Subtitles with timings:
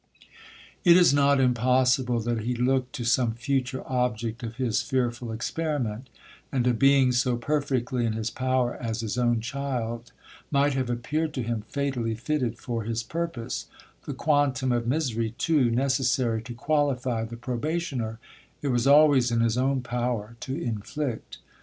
[0.83, 6.65] 'It is not impossible that he looked to some future object of his fearful experiment—and
[6.65, 10.11] a being so perfectly in his power as his own child,
[10.49, 16.41] might have appeared to him fatally fitted for his purpose—the quantum of misery, too, necessary
[16.41, 18.17] to qualify the probationer,
[18.63, 21.37] it was always in his own power to inflict.